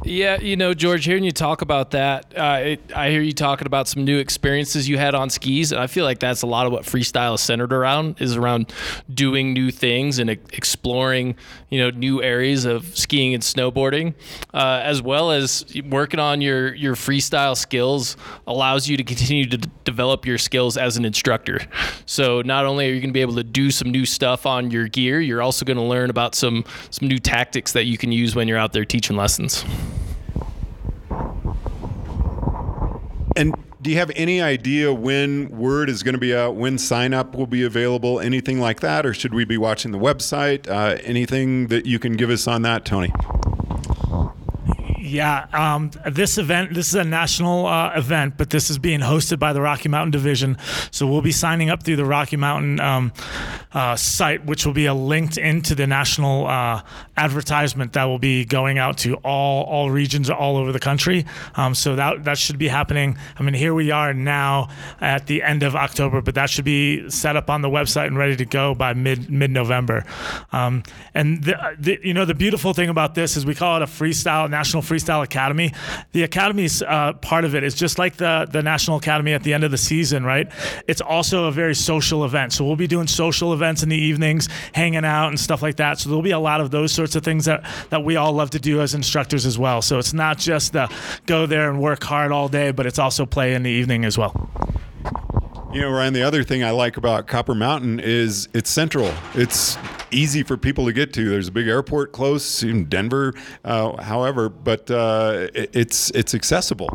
Yeah, 0.07 0.39
you 0.39 0.55
know, 0.55 0.73
George, 0.73 1.03
hearing 1.03 1.25
you 1.25 1.33
talk 1.33 1.61
about 1.61 1.91
that, 1.91 2.33
uh, 2.33 2.59
it, 2.61 2.93
I 2.95 3.09
hear 3.09 3.19
you 3.19 3.33
talking 3.33 3.67
about 3.67 3.89
some 3.89 4.05
new 4.05 4.19
experiences 4.19 4.87
you 4.87 4.97
had 4.97 5.13
on 5.13 5.29
skis, 5.29 5.73
and 5.73 5.81
I 5.81 5.87
feel 5.87 6.05
like 6.05 6.19
that's 6.19 6.43
a 6.43 6.47
lot 6.47 6.65
of 6.65 6.71
what 6.71 6.83
freestyle 6.83 7.35
is 7.35 7.41
centered 7.41 7.73
around 7.73 8.21
is 8.21 8.37
around 8.37 8.71
doing 9.13 9.51
new 9.51 9.69
things 9.69 10.17
and 10.17 10.29
exploring, 10.29 11.35
you 11.69 11.79
know, 11.79 11.89
new 11.89 12.23
areas 12.23 12.63
of 12.63 12.97
skiing 12.97 13.33
and 13.33 13.43
snowboarding, 13.43 14.13
uh, 14.53 14.79
as 14.81 15.01
well 15.01 15.29
as 15.29 15.65
working 15.89 16.21
on 16.21 16.39
your 16.39 16.73
your 16.73 16.95
freestyle 16.95 17.57
skills 17.57 18.15
allows 18.47 18.87
you 18.87 18.95
to 18.95 19.03
continue 19.03 19.45
to 19.45 19.57
d- 19.57 19.69
develop 19.83 20.25
your 20.25 20.37
skills 20.37 20.77
as 20.77 20.95
an 20.95 21.03
instructor. 21.03 21.59
So 22.05 22.41
not 22.43 22.65
only 22.65 22.89
are 22.89 22.93
you 22.93 23.01
going 23.01 23.09
to 23.09 23.13
be 23.13 23.19
able 23.19 23.35
to 23.35 23.43
do 23.43 23.71
some 23.71 23.91
new 23.91 24.05
stuff 24.05 24.45
on 24.45 24.71
your 24.71 24.87
gear, 24.87 25.19
you're 25.19 25.41
also 25.41 25.65
going 25.65 25.75
to 25.75 25.83
learn 25.83 26.09
about 26.09 26.33
some 26.33 26.63
some 26.91 27.09
new 27.09 27.19
tactics 27.19 27.73
that 27.73 27.87
you 27.87 27.97
can 27.97 28.13
use 28.13 28.35
when 28.35 28.47
you're 28.47 28.57
out 28.57 28.71
there 28.71 28.85
teaching 28.85 29.17
lessons. 29.17 29.65
And 33.37 33.53
do 33.83 33.91
you 33.91 33.97
have 33.97 34.11
any 34.15 34.41
idea 34.41 34.91
when 34.91 35.49
word 35.49 35.91
is 35.91 36.01
going 36.01 36.15
to 36.15 36.19
be 36.19 36.35
out, 36.35 36.55
when 36.55 36.79
sign 36.79 37.13
up 37.13 37.35
will 37.35 37.45
be 37.45 37.63
available, 37.63 38.19
anything 38.19 38.59
like 38.59 38.79
that? 38.79 39.05
Or 39.05 39.13
should 39.13 39.31
we 39.31 39.45
be 39.45 39.59
watching 39.59 39.91
the 39.91 39.99
website? 39.99 40.67
Uh, 40.67 40.97
anything 41.03 41.67
that 41.67 41.85
you 41.85 41.99
can 41.99 42.13
give 42.13 42.31
us 42.31 42.47
on 42.47 42.63
that, 42.63 42.83
Tony? 42.83 43.13
Yeah, 45.07 45.47
um, 45.53 45.91
this 46.05 46.37
event, 46.37 46.73
this 46.73 46.89
is 46.89 46.95
a 46.95 47.03
national 47.05 47.65
uh, 47.65 47.93
event, 47.95 48.35
but 48.37 48.49
this 48.49 48.69
is 48.69 48.77
being 48.77 48.99
hosted 48.99 49.39
by 49.39 49.53
the 49.53 49.61
Rocky 49.61 49.87
Mountain 49.87 50.11
Division. 50.11 50.57
So 50.91 51.07
we'll 51.07 51.21
be 51.21 51.31
signing 51.31 51.69
up 51.69 51.83
through 51.83 51.95
the 51.95 52.05
Rocky 52.05 52.35
Mountain 52.35 52.81
um, 52.81 53.13
uh, 53.71 53.95
site, 53.95 54.45
which 54.45 54.65
will 54.65 54.73
be 54.73 54.85
a 54.85 54.93
linked 54.93 55.37
into 55.37 55.75
the 55.75 55.87
national 55.87 56.47
uh, 56.47 56.81
advertisement 57.15 57.93
that 57.93 58.03
will 58.03 58.19
be 58.19 58.43
going 58.43 58.79
out 58.79 58.97
to 58.99 59.15
all 59.17 59.63
all 59.63 59.89
regions 59.91 60.29
all 60.29 60.57
over 60.57 60.73
the 60.73 60.79
country. 60.79 61.25
Um, 61.55 61.73
so 61.73 61.95
that 61.95 62.25
that 62.25 62.37
should 62.37 62.57
be 62.57 62.67
happening. 62.67 63.17
I 63.37 63.43
mean, 63.43 63.53
here 63.53 63.73
we 63.73 63.91
are 63.91 64.13
now 64.13 64.69
at 64.99 65.27
the 65.27 65.41
end 65.41 65.63
of 65.63 65.75
October, 65.75 66.21
but 66.21 66.35
that 66.35 66.49
should 66.49 66.65
be 66.65 67.09
set 67.09 67.37
up 67.37 67.49
on 67.49 67.61
the 67.61 67.69
website 67.69 68.07
and 68.07 68.17
ready 68.17 68.35
to 68.35 68.45
go 68.45 68.75
by 68.75 68.93
mid 68.93 69.29
mid 69.29 69.51
November. 69.51 70.03
Um, 70.51 70.83
and 71.13 71.43
the, 71.43 71.55
the, 71.79 71.99
you 72.03 72.13
know 72.13 72.25
the 72.25 72.35
beautiful 72.35 72.73
thing 72.73 72.89
about 72.89 73.15
this 73.15 73.37
is 73.37 73.45
we 73.45 73.55
call 73.55 73.77
it 73.77 73.83
a 73.83 73.85
freestyle 73.85 74.49
National 74.49 74.83
Freestyle 74.83 74.96
Academy. 74.99 75.73
The 76.11 76.23
academy's 76.23 76.81
uh, 76.81 77.13
part 77.13 77.45
of 77.45 77.55
it 77.55 77.63
is 77.63 77.75
just 77.75 77.97
like 77.97 78.17
the 78.17 78.47
the 78.51 78.61
National 78.61 78.97
Academy 78.97 79.33
at 79.33 79.43
the 79.43 79.53
end 79.53 79.63
of 79.63 79.71
the 79.71 79.77
season, 79.77 80.23
right? 80.23 80.51
It's 80.87 81.01
also 81.01 81.45
a 81.45 81.51
very 81.51 81.75
social 81.75 82.25
event. 82.25 82.53
So 82.53 82.65
we'll 82.65 82.75
be 82.75 82.87
doing 82.87 83.07
social 83.07 83.53
events 83.53 83.83
in 83.83 83.89
the 83.89 83.97
evenings, 83.97 84.47
hanging 84.73 85.05
out 85.05 85.29
and 85.29 85.39
stuff 85.39 85.61
like 85.61 85.77
that. 85.77 85.99
So 85.99 86.09
there'll 86.09 86.21
be 86.21 86.31
a 86.31 86.39
lot 86.39 86.61
of 86.61 86.71
those 86.71 86.91
sorts 86.91 87.15
of 87.15 87.23
things 87.23 87.45
that 87.45 87.65
that 87.89 88.03
we 88.03 88.15
all 88.15 88.33
love 88.33 88.49
to 88.51 88.59
do 88.59 88.81
as 88.81 88.93
instructors 88.93 89.45
as 89.45 89.57
well. 89.57 89.81
So 89.81 89.99
it's 89.99 90.13
not 90.13 90.37
just 90.37 90.73
the 90.73 90.91
go 91.25 91.45
there 91.45 91.69
and 91.69 91.79
work 91.81 92.03
hard 92.03 92.31
all 92.31 92.47
day, 92.47 92.71
but 92.71 92.85
it's 92.85 92.99
also 92.99 93.25
play 93.25 93.53
in 93.53 93.63
the 93.63 93.71
evening 93.71 94.05
as 94.05 94.17
well. 94.17 94.49
You 95.73 95.81
know, 95.81 95.91
Ryan, 95.91 96.13
the 96.13 96.23
other 96.23 96.43
thing 96.43 96.63
I 96.63 96.71
like 96.71 96.97
about 96.97 97.27
Copper 97.27 97.53
Mountain 97.53 97.99
is 97.99 98.47
it's 98.53 98.69
central. 98.69 99.13
It's 99.35 99.77
easy 100.11 100.43
for 100.43 100.57
people 100.57 100.85
to 100.85 100.93
get 100.93 101.13
to. 101.13 101.29
There's 101.29 101.47
a 101.47 101.51
big 101.51 101.67
airport 101.67 102.11
close 102.11 102.63
in 102.63 102.85
Denver, 102.85 103.33
uh, 103.63 104.01
however, 104.01 104.49
but 104.49 104.89
uh, 104.89 105.47
it's 105.53 106.09
it's 106.11 106.33
accessible. 106.33 106.89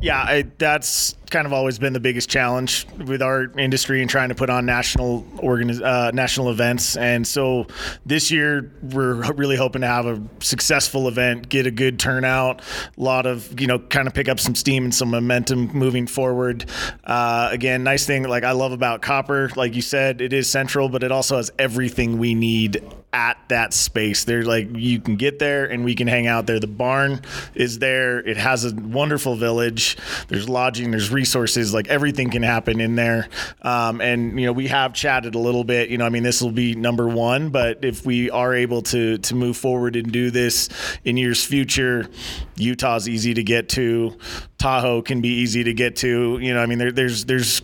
Yeah, 0.00 0.18
I, 0.18 0.44
that's 0.58 1.14
kind 1.30 1.46
of 1.46 1.52
always 1.52 1.78
been 1.78 1.92
the 1.92 2.00
biggest 2.00 2.28
challenge 2.28 2.86
with 3.06 3.22
our 3.22 3.44
industry 3.58 4.00
and 4.00 4.10
trying 4.10 4.28
to 4.28 4.34
put 4.34 4.50
on 4.50 4.66
national 4.66 5.22
organiz- 5.38 5.82
uh, 5.82 6.10
national 6.12 6.50
events. 6.50 6.96
And 6.96 7.26
so 7.26 7.66
this 8.04 8.30
year 8.30 8.70
we're 8.82 9.32
really 9.32 9.56
hoping 9.56 9.80
to 9.80 9.88
have 9.88 10.06
a 10.06 10.22
successful 10.40 11.08
event, 11.08 11.48
get 11.48 11.66
a 11.66 11.70
good 11.70 11.98
turnout, 11.98 12.60
a 12.60 13.00
lot 13.00 13.26
of 13.26 13.58
you 13.58 13.66
know 13.66 13.78
kind 13.78 14.06
of 14.06 14.14
pick 14.14 14.28
up 14.28 14.38
some 14.38 14.54
steam 14.54 14.84
and 14.84 14.94
some 14.94 15.10
momentum 15.10 15.70
moving 15.72 16.06
forward. 16.06 16.66
Uh, 17.04 17.48
again, 17.50 17.82
nice 17.82 18.04
thing 18.04 18.22
like 18.24 18.44
I 18.44 18.52
love 18.52 18.72
about 18.72 19.00
Copper, 19.00 19.50
like 19.56 19.74
you 19.74 19.82
said, 19.82 20.20
it 20.20 20.32
is 20.32 20.48
central, 20.48 20.88
but 20.90 21.02
it 21.02 21.10
also 21.10 21.36
has 21.36 21.50
everything 21.58 22.18
we 22.18 22.34
need 22.34 22.82
at 23.16 23.38
that 23.48 23.72
space. 23.72 24.24
There's 24.24 24.46
like 24.46 24.68
you 24.76 25.00
can 25.00 25.16
get 25.16 25.38
there 25.38 25.64
and 25.64 25.86
we 25.86 25.94
can 25.94 26.06
hang 26.06 26.26
out 26.26 26.46
there. 26.46 26.60
The 26.60 26.66
barn 26.66 27.22
is 27.54 27.78
there. 27.78 28.18
It 28.18 28.36
has 28.36 28.70
a 28.70 28.74
wonderful 28.74 29.36
village. 29.36 29.96
There's 30.28 30.50
lodging. 30.50 30.90
There's 30.90 31.10
resources. 31.10 31.72
Like 31.72 31.88
everything 31.88 32.28
can 32.28 32.42
happen 32.42 32.78
in 32.78 32.94
there. 32.94 33.28
Um, 33.62 34.02
and 34.02 34.38
you 34.38 34.44
know 34.44 34.52
we 34.52 34.68
have 34.68 34.92
chatted 34.92 35.34
a 35.34 35.38
little 35.38 35.64
bit. 35.64 35.88
You 35.88 35.96
know 35.96 36.04
I 36.04 36.10
mean 36.10 36.24
this 36.24 36.42
will 36.42 36.52
be 36.52 36.74
number 36.74 37.08
one, 37.08 37.48
but 37.48 37.82
if 37.86 38.04
we 38.04 38.30
are 38.30 38.54
able 38.54 38.82
to 38.82 39.16
to 39.16 39.34
move 39.34 39.56
forward 39.56 39.96
and 39.96 40.12
do 40.12 40.30
this 40.30 40.68
in 41.02 41.16
years 41.16 41.42
future, 41.42 42.10
Utah's 42.56 43.08
easy 43.08 43.32
to 43.32 43.42
get 43.42 43.70
to. 43.70 44.18
Tahoe 44.58 45.00
can 45.00 45.22
be 45.22 45.30
easy 45.30 45.64
to 45.64 45.72
get 45.72 45.96
to. 45.96 46.38
You 46.38 46.52
know 46.52 46.60
I 46.60 46.66
mean 46.66 46.76
there, 46.76 46.92
there's 46.92 47.24
there's 47.24 47.62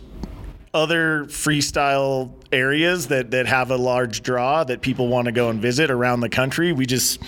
other 0.73 1.25
freestyle 1.25 2.31
areas 2.51 3.07
that 3.07 3.31
that 3.31 3.45
have 3.45 3.69
a 3.71 3.77
large 3.77 4.23
draw 4.23 4.63
that 4.63 4.81
people 4.81 5.07
want 5.07 5.25
to 5.25 5.31
go 5.31 5.49
and 5.49 5.61
visit 5.61 5.91
around 5.91 6.21
the 6.21 6.29
country. 6.29 6.71
We 6.71 6.85
just 6.85 7.21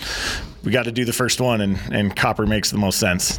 we 0.64 0.72
got 0.72 0.84
to 0.84 0.92
do 0.92 1.04
the 1.04 1.12
first 1.12 1.40
one, 1.40 1.60
and 1.60 1.78
and 1.90 2.14
Copper 2.16 2.46
makes 2.46 2.70
the 2.70 2.78
most 2.78 2.98
sense. 2.98 3.38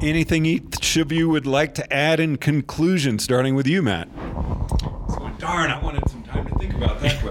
Anything 0.00 0.44
each 0.44 0.96
of 0.96 1.10
you 1.12 1.28
would 1.30 1.46
like 1.46 1.74
to 1.74 1.92
add 1.92 2.20
in 2.20 2.36
conclusion, 2.36 3.18
starting 3.18 3.54
with 3.54 3.66
you, 3.66 3.82
Matt? 3.82 4.08
So, 5.08 5.30
darn, 5.38 5.70
I 5.70 5.80
wanted 5.82 6.08
some 6.10 6.22
time 6.22 6.46
to 6.46 6.54
think 6.58 6.74
about 6.74 7.00
that 7.00 7.20
question. 7.22 7.23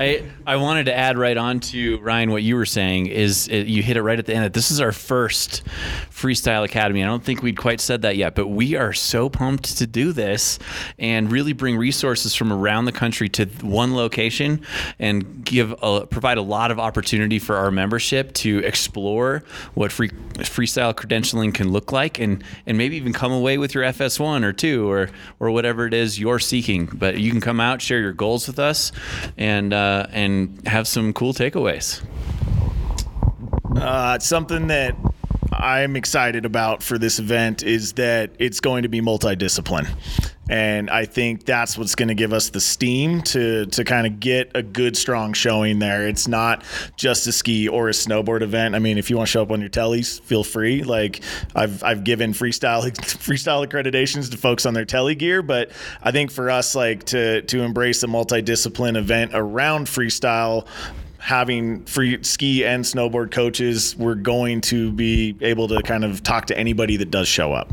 I, 0.00 0.22
I 0.46 0.56
wanted 0.56 0.86
to 0.86 0.96
add 0.96 1.18
right 1.18 1.36
on 1.36 1.60
to 1.60 1.98
Ryan 1.98 2.30
what 2.30 2.42
you 2.42 2.56
were 2.56 2.64
saying 2.64 3.08
is 3.08 3.48
it, 3.48 3.66
you 3.66 3.82
hit 3.82 3.98
it 3.98 4.02
right 4.02 4.18
at 4.18 4.24
the 4.24 4.34
end. 4.34 4.44
That 4.44 4.54
this 4.54 4.70
is 4.70 4.80
our 4.80 4.92
first 4.92 5.62
freestyle 6.10 6.64
academy. 6.64 7.04
I 7.04 7.06
don't 7.06 7.22
think 7.22 7.42
we'd 7.42 7.58
quite 7.58 7.82
said 7.82 8.00
that 8.00 8.16
yet, 8.16 8.34
but 8.34 8.46
we 8.46 8.76
are 8.76 8.94
so 8.94 9.28
pumped 9.28 9.76
to 9.76 9.86
do 9.86 10.12
this 10.12 10.58
and 10.98 11.30
really 11.30 11.52
bring 11.52 11.76
resources 11.76 12.34
from 12.34 12.50
around 12.50 12.86
the 12.86 12.92
country 12.92 13.28
to 13.28 13.44
one 13.60 13.94
location 13.94 14.62
and 14.98 15.44
give 15.44 15.74
a, 15.82 16.06
provide 16.06 16.38
a 16.38 16.42
lot 16.42 16.70
of 16.70 16.78
opportunity 16.78 17.38
for 17.38 17.56
our 17.56 17.70
membership 17.70 18.32
to 18.32 18.60
explore 18.60 19.42
what 19.74 19.92
free, 19.92 20.08
freestyle 20.38 20.94
credentialing 20.94 21.52
can 21.52 21.72
look 21.72 21.92
like 21.92 22.18
and 22.18 22.42
and 22.64 22.78
maybe 22.78 22.96
even 22.96 23.12
come 23.12 23.32
away 23.32 23.58
with 23.58 23.74
your 23.74 23.84
FS1 23.84 24.44
or 24.44 24.54
two 24.54 24.90
or 24.90 25.10
or 25.40 25.50
whatever 25.50 25.86
it 25.86 25.92
is 25.92 26.18
you're 26.18 26.38
seeking. 26.38 26.86
But 26.86 27.18
you 27.18 27.30
can 27.30 27.42
come 27.42 27.60
out, 27.60 27.82
share 27.82 28.00
your 28.00 28.14
goals 28.14 28.46
with 28.46 28.58
us, 28.58 28.92
and 29.36 29.74
uh, 29.74 29.89
and 30.12 30.66
have 30.66 30.86
some 30.86 31.12
cool 31.12 31.32
takeaways. 31.32 32.02
Uh, 33.76 34.14
it's 34.16 34.26
something 34.26 34.66
that 34.66 34.94
I'm 35.60 35.94
excited 35.94 36.46
about 36.46 36.82
for 36.82 36.96
this 36.98 37.18
event 37.18 37.62
is 37.62 37.92
that 37.94 38.30
it's 38.38 38.60
going 38.60 38.82
to 38.82 38.88
be 38.88 39.00
multidiscipline. 39.00 39.88
And 40.48 40.90
I 40.90 41.04
think 41.04 41.44
that's 41.44 41.78
what's 41.78 41.94
going 41.94 42.08
to 42.08 42.14
give 42.14 42.32
us 42.32 42.48
the 42.48 42.60
steam 42.60 43.22
to 43.22 43.66
to 43.66 43.84
kind 43.84 44.04
of 44.04 44.18
get 44.18 44.50
a 44.56 44.64
good 44.64 44.96
strong 44.96 45.32
showing 45.32 45.78
there. 45.78 46.08
It's 46.08 46.26
not 46.26 46.64
just 46.96 47.26
a 47.28 47.32
ski 47.32 47.68
or 47.68 47.88
a 47.88 47.92
snowboard 47.92 48.42
event. 48.42 48.74
I 48.74 48.80
mean, 48.80 48.98
if 48.98 49.10
you 49.10 49.16
want 49.16 49.28
to 49.28 49.30
show 49.30 49.42
up 49.42 49.52
on 49.52 49.60
your 49.60 49.70
tellies, 49.70 50.20
feel 50.22 50.42
free. 50.42 50.82
Like 50.82 51.22
I've 51.54 51.84
I've 51.84 52.02
given 52.02 52.32
freestyle 52.32 52.82
freestyle 52.90 53.64
accreditations 53.64 54.30
to 54.32 54.36
folks 54.36 54.66
on 54.66 54.74
their 54.74 54.84
telly 54.84 55.14
gear, 55.14 55.40
but 55.40 55.70
I 56.02 56.10
think 56.10 56.32
for 56.32 56.50
us 56.50 56.74
like 56.74 57.04
to 57.04 57.42
to 57.42 57.60
embrace 57.60 58.02
a 58.02 58.08
multidiscipline 58.08 58.96
event 58.96 59.30
around 59.34 59.86
freestyle 59.86 60.66
having 61.20 61.84
free 61.84 62.22
ski 62.24 62.64
and 62.64 62.82
snowboard 62.84 63.30
coaches, 63.30 63.94
we're 63.96 64.14
going 64.14 64.60
to 64.62 64.90
be 64.90 65.36
able 65.40 65.68
to 65.68 65.82
kind 65.82 66.04
of 66.04 66.22
talk 66.22 66.46
to 66.46 66.58
anybody 66.58 66.96
that 66.96 67.10
does 67.10 67.28
show 67.28 67.52
up. 67.52 67.72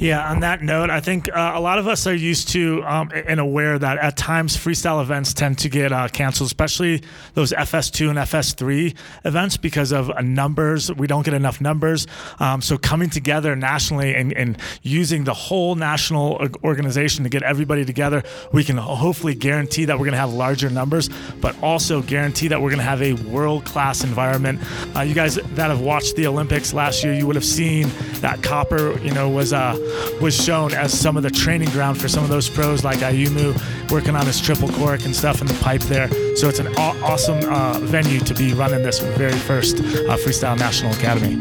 Yeah, 0.00 0.30
on 0.30 0.40
that 0.40 0.62
note, 0.62 0.90
I 0.90 1.00
think 1.00 1.28
uh, 1.28 1.52
a 1.56 1.60
lot 1.60 1.80
of 1.80 1.88
us 1.88 2.06
are 2.06 2.14
used 2.14 2.50
to 2.50 2.84
um, 2.84 3.10
and 3.12 3.40
aware 3.40 3.80
that 3.80 3.98
at 3.98 4.16
times 4.16 4.56
freestyle 4.56 5.02
events 5.02 5.34
tend 5.34 5.58
to 5.58 5.68
get 5.68 5.90
uh, 5.90 6.06
canceled, 6.06 6.46
especially 6.46 7.02
those 7.34 7.50
FS2 7.50 8.10
and 8.10 8.18
FS3 8.18 8.94
events 9.24 9.56
because 9.56 9.90
of 9.90 10.08
uh, 10.10 10.20
numbers. 10.20 10.92
We 10.92 11.08
don't 11.08 11.24
get 11.24 11.34
enough 11.34 11.60
numbers. 11.60 12.06
Um, 12.38 12.62
so 12.62 12.78
coming 12.78 13.10
together 13.10 13.56
nationally 13.56 14.14
and, 14.14 14.32
and, 14.34 14.56
using 14.82 15.24
the 15.24 15.34
whole 15.34 15.74
national 15.74 16.48
organization 16.62 17.24
to 17.24 17.30
get 17.30 17.42
everybody 17.42 17.84
together, 17.84 18.22
we 18.52 18.62
can 18.62 18.76
hopefully 18.76 19.34
guarantee 19.34 19.84
that 19.86 19.98
we're 19.98 20.04
going 20.04 20.12
to 20.12 20.18
have 20.18 20.32
larger 20.32 20.70
numbers, 20.70 21.10
but 21.40 21.60
also 21.62 22.02
guarantee 22.02 22.48
that 22.48 22.60
we're 22.60 22.70
going 22.70 22.78
to 22.78 22.84
have 22.84 23.02
a 23.02 23.14
world 23.14 23.64
class 23.64 24.04
environment. 24.04 24.60
Uh, 24.96 25.00
you 25.00 25.14
guys 25.14 25.34
that 25.34 25.70
have 25.70 25.80
watched 25.80 26.14
the 26.16 26.26
Olympics 26.26 26.72
last 26.72 27.02
year, 27.02 27.12
you 27.12 27.26
would 27.26 27.36
have 27.36 27.44
seen 27.44 27.88
that 28.20 28.42
Copper, 28.42 28.98
you 29.00 29.12
know, 29.12 29.28
was 29.28 29.52
a 29.52 29.56
uh, 29.56 29.87
was 30.20 30.34
shown 30.34 30.72
as 30.72 30.98
some 30.98 31.16
of 31.16 31.22
the 31.22 31.30
training 31.30 31.70
ground 31.70 32.00
for 32.00 32.08
some 32.08 32.22
of 32.24 32.30
those 32.30 32.48
pros 32.48 32.84
like 32.84 32.98
Ayumu 32.98 33.90
working 33.90 34.16
on 34.16 34.26
his 34.26 34.40
triple 34.40 34.68
cork 34.68 35.04
and 35.04 35.14
stuff 35.14 35.40
in 35.40 35.46
the 35.46 35.58
pipe 35.62 35.82
there. 35.82 36.08
So 36.36 36.48
it's 36.48 36.58
an 36.58 36.68
aw- 36.76 36.96
awesome 37.02 37.40
uh, 37.44 37.78
venue 37.80 38.20
to 38.20 38.34
be 38.34 38.54
running 38.54 38.82
this 38.82 39.00
very 39.00 39.32
first 39.32 39.78
uh, 39.78 40.16
Freestyle 40.16 40.58
National 40.58 40.92
Academy. 40.92 41.36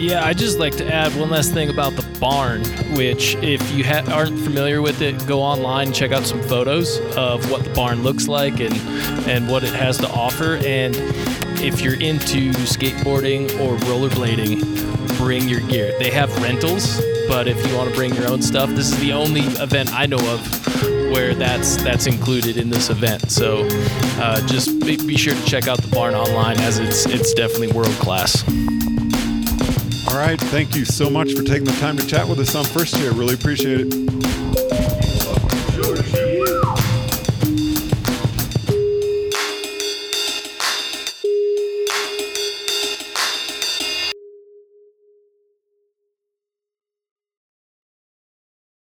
Yeah, 0.00 0.24
I'd 0.24 0.38
just 0.38 0.58
like 0.58 0.76
to 0.78 0.94
add 0.94 1.14
one 1.14 1.28
last 1.28 1.52
thing 1.52 1.68
about 1.68 1.94
the 1.94 2.18
barn, 2.18 2.64
which 2.96 3.34
if 3.42 3.70
you 3.70 3.84
ha- 3.84 4.02
aren't 4.10 4.38
familiar 4.38 4.80
with 4.80 5.02
it, 5.02 5.26
go 5.26 5.42
online 5.42 5.88
and 5.88 5.94
check 5.94 6.10
out 6.10 6.24
some 6.24 6.42
photos 6.42 6.98
of 7.18 7.50
what 7.50 7.64
the 7.64 7.70
barn 7.74 8.02
looks 8.02 8.26
like 8.26 8.60
and 8.60 8.74
and 9.28 9.46
what 9.46 9.62
it 9.62 9.74
has 9.74 9.98
to 9.98 10.08
offer. 10.10 10.56
And 10.64 10.96
if 11.62 11.82
you're 11.82 12.00
into 12.00 12.50
skateboarding 12.64 13.44
or 13.60 13.76
rollerblading, 13.76 14.89
bring 15.20 15.48
your 15.48 15.60
gear. 15.60 15.96
They 15.98 16.10
have 16.10 16.34
rentals, 16.42 16.98
but 17.28 17.46
if 17.46 17.64
you 17.66 17.76
want 17.76 17.90
to 17.90 17.94
bring 17.94 18.14
your 18.14 18.28
own 18.28 18.40
stuff, 18.40 18.70
this 18.70 18.90
is 18.90 18.98
the 19.00 19.12
only 19.12 19.42
event 19.62 19.92
I 19.92 20.06
know 20.06 20.16
of 20.16 20.66
where 21.12 21.34
that's 21.34 21.76
that's 21.82 22.06
included 22.06 22.56
in 22.56 22.70
this 22.70 22.88
event. 22.88 23.30
So 23.30 23.68
uh, 24.18 24.44
just 24.46 24.80
be, 24.80 24.96
be 24.96 25.16
sure 25.16 25.34
to 25.34 25.44
check 25.44 25.68
out 25.68 25.82
the 25.82 25.88
barn 25.88 26.14
online 26.14 26.58
as 26.60 26.78
it's 26.78 27.04
it's 27.06 27.34
definitely 27.34 27.72
world 27.72 27.94
class. 28.00 28.42
All 30.08 30.16
right. 30.16 30.40
Thank 30.40 30.74
you 30.74 30.84
so 30.84 31.10
much 31.10 31.34
for 31.34 31.42
taking 31.42 31.64
the 31.64 31.76
time 31.80 31.96
to 31.98 32.06
chat 32.06 32.26
with 32.26 32.40
us 32.40 32.54
on 32.54 32.64
First 32.64 32.96
Chair. 32.96 33.12
Really 33.12 33.34
appreciate 33.34 33.80
it. 33.82 34.09